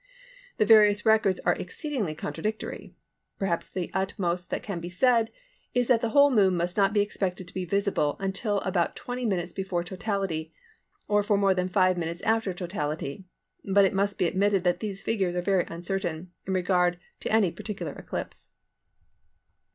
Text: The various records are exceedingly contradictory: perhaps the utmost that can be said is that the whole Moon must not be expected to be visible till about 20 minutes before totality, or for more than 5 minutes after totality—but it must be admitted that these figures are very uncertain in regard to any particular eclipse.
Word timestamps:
The 0.57 0.65
various 0.65 1.05
records 1.05 1.39
are 1.41 1.53
exceedingly 1.53 2.15
contradictory: 2.15 2.91
perhaps 3.37 3.69
the 3.69 3.91
utmost 3.93 4.49
that 4.49 4.63
can 4.63 4.79
be 4.79 4.89
said 4.89 5.31
is 5.75 5.89
that 5.89 6.01
the 6.01 6.09
whole 6.09 6.31
Moon 6.31 6.57
must 6.57 6.75
not 6.75 6.91
be 6.91 7.01
expected 7.01 7.47
to 7.47 7.53
be 7.53 7.65
visible 7.65 8.19
till 8.33 8.61
about 8.61 8.95
20 8.95 9.27
minutes 9.27 9.53
before 9.53 9.83
totality, 9.83 10.55
or 11.07 11.21
for 11.21 11.37
more 11.37 11.53
than 11.53 11.69
5 11.69 11.99
minutes 11.99 12.23
after 12.23 12.51
totality—but 12.51 13.85
it 13.85 13.93
must 13.93 14.17
be 14.17 14.25
admitted 14.25 14.63
that 14.63 14.79
these 14.79 15.03
figures 15.03 15.35
are 15.35 15.41
very 15.43 15.65
uncertain 15.67 16.31
in 16.47 16.53
regard 16.55 16.97
to 17.19 17.31
any 17.31 17.51
particular 17.51 17.91
eclipse. 17.93 18.49